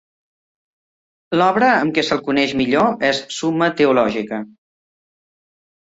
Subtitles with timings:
[1.37, 4.41] L'obra amb què se'l coneix millor és "Summa Theologica".